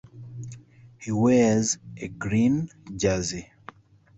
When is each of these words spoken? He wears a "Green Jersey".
He 0.97 1.11
wears 1.11 1.77
a 1.97 2.07
"Green 2.07 2.71
Jersey". 2.97 3.51